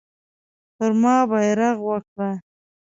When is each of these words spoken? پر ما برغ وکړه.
پر 0.75 0.91
ما 1.01 1.15
برغ 1.29 1.77
وکړه. 1.87 2.29